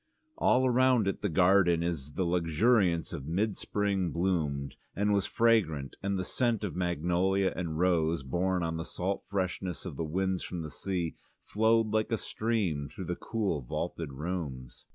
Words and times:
All 0.39 0.67
round 0.67 1.07
it 1.07 1.21
the 1.21 1.29
garden 1.29 1.83
in 1.83 1.95
the 2.15 2.25
luxuriance 2.25 3.13
of 3.13 3.27
mid 3.27 3.55
spring 3.55 4.09
bloomed 4.09 4.75
and 4.95 5.13
was 5.13 5.27
fragrant, 5.27 5.95
and 6.01 6.17
the 6.17 6.25
scent 6.25 6.63
of 6.63 6.75
magnolia 6.75 7.53
and 7.55 7.77
rose, 7.77 8.23
borne 8.23 8.63
on 8.63 8.77
the 8.77 8.83
salt 8.83 9.21
freshness 9.29 9.85
of 9.85 9.97
the 9.97 10.03
winds 10.03 10.41
from 10.41 10.63
the 10.63 10.71
sea, 10.71 11.13
flowed 11.43 11.89
like 11.91 12.11
a 12.11 12.17
stream 12.17 12.89
through 12.89 13.05
the 13.05 13.15
cool 13.15 13.61
vaulted 13.61 14.11
rooms. 14.11 14.85